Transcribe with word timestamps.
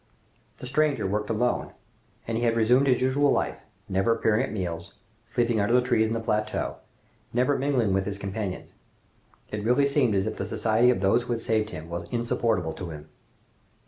The 0.57 0.65
stranger 0.65 1.05
worked 1.05 1.29
alone, 1.29 1.73
and 2.27 2.35
he 2.35 2.43
had 2.43 2.55
resumed 2.55 2.87
his 2.87 3.01
usual 3.03 3.29
life, 3.31 3.57
never 3.87 4.15
appearing 4.15 4.41
at 4.41 4.51
meals, 4.51 4.95
sleeping 5.27 5.59
under 5.59 5.75
the 5.75 5.85
trees 5.87 6.07
in 6.07 6.13
the 6.13 6.19
plateau, 6.19 6.77
never 7.33 7.55
mingling 7.55 7.93
with 7.93 8.07
his 8.07 8.17
companions. 8.17 8.71
It 9.51 9.63
really 9.63 9.85
seemed 9.85 10.15
as 10.15 10.25
if 10.25 10.37
the 10.37 10.47
society 10.47 10.89
of 10.89 11.01
those 11.01 11.21
who 11.21 11.33
had 11.33 11.41
saved 11.43 11.69
him 11.69 11.87
was 11.87 12.09
insupportable 12.09 12.73
to 12.73 12.89
him! 12.89 13.09